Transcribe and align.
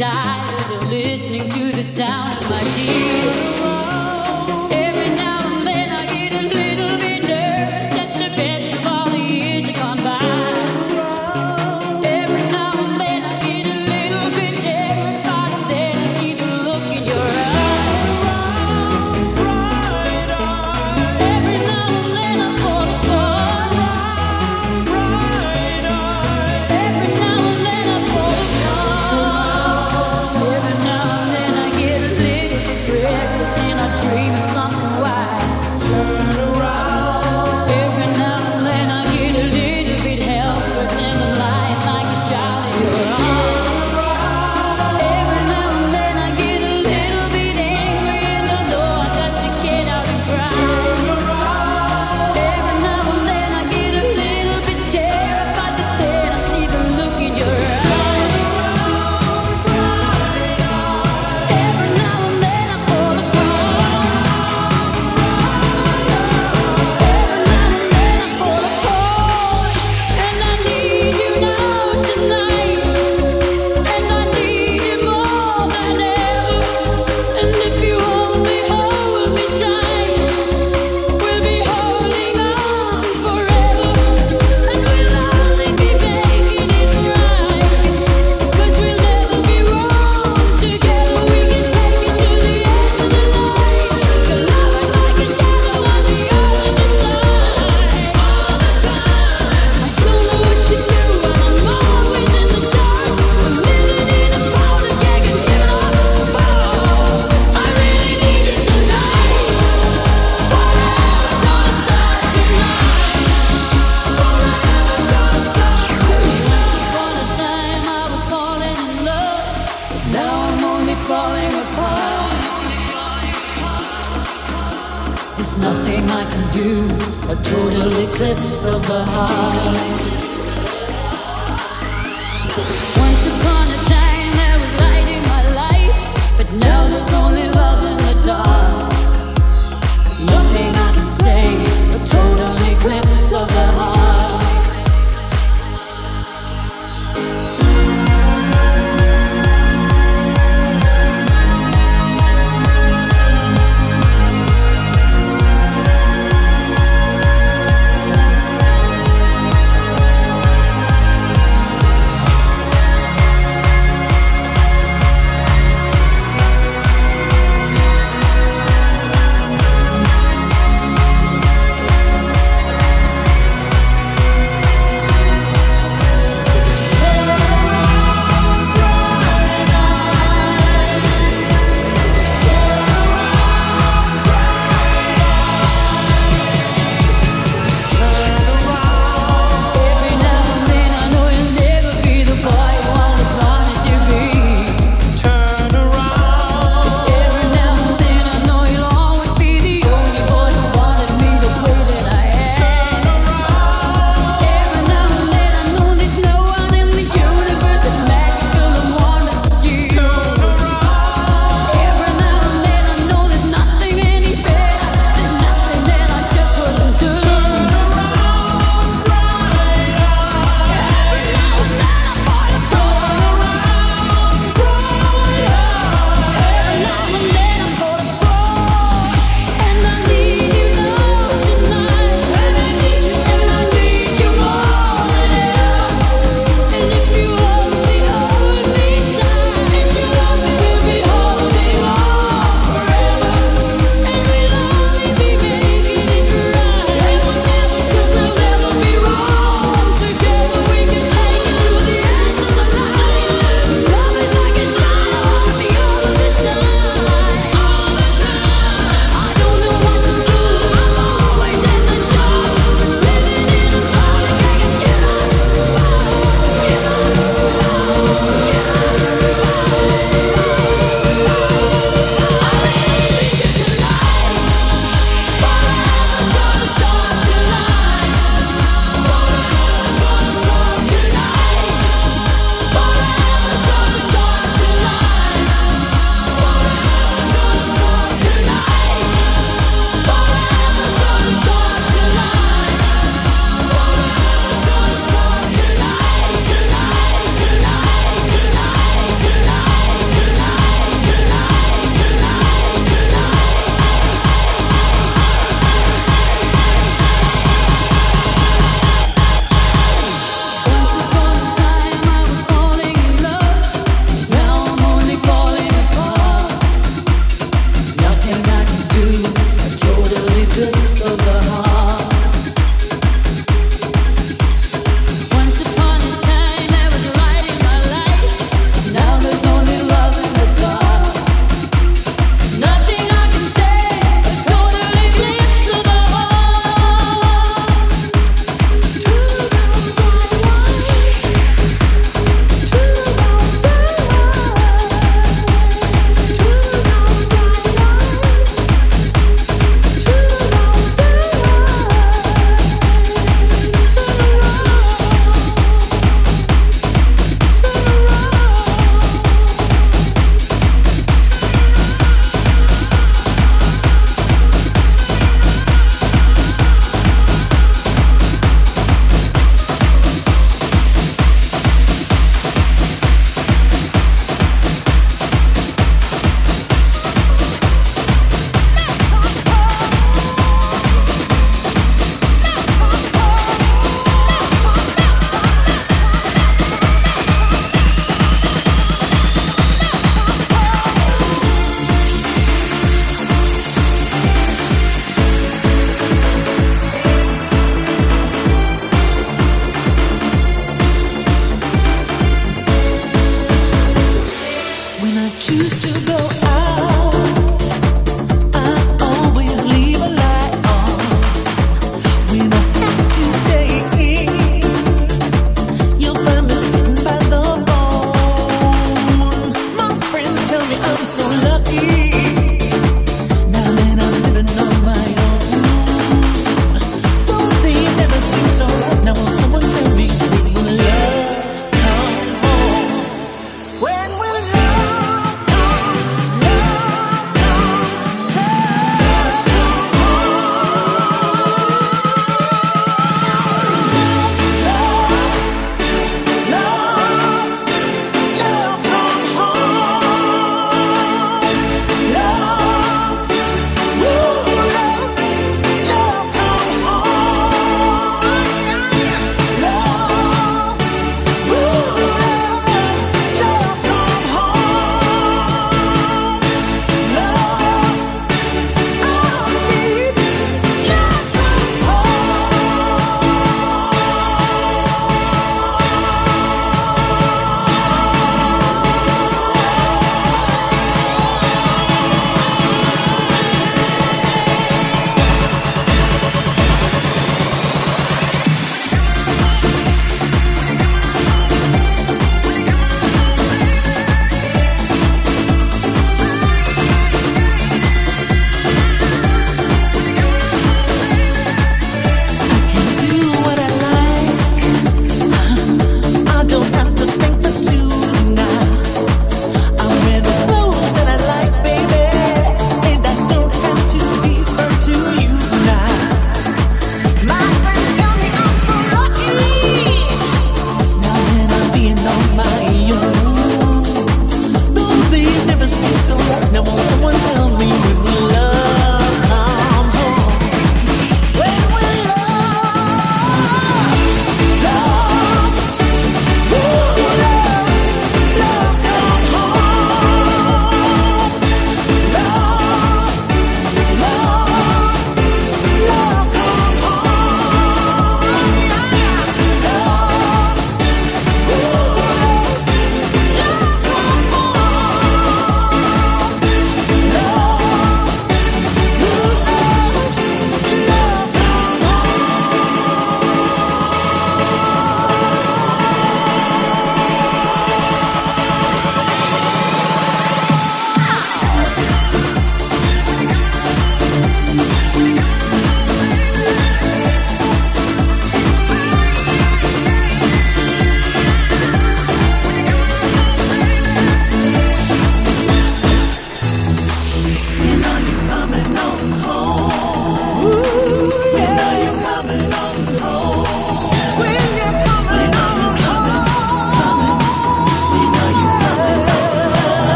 die 0.00 0.29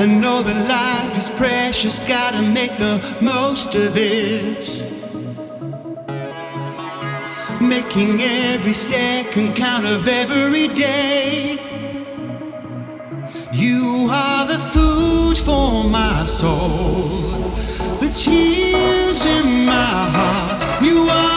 I 0.00 0.06
know 0.06 0.42
that 0.42 0.58
life 0.66 1.18
is 1.18 1.28
precious, 1.28 1.98
gotta 1.98 2.40
make 2.40 2.78
the 2.78 2.96
most 3.20 3.74
of 3.74 3.96
it. 3.96 4.90
making 7.60 8.18
every 8.20 8.72
second 8.72 9.54
count 9.54 9.84
of 9.84 10.08
every 10.08 10.68
day. 10.68 11.58
You 13.52 14.08
are 14.10 14.46
the 14.46 14.58
food 14.72 15.36
for 15.38 15.84
my 15.84 16.24
soul, 16.24 17.08
the 18.00 18.10
tears 18.14 19.26
in 19.26 19.66
my 19.66 19.98
heart. 20.16 20.82
You 20.82 21.08
are 21.08 21.29